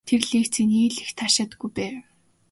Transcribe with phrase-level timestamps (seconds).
[0.09, 1.97] Тэр лекцийг нэг их таашаадаггүй байв.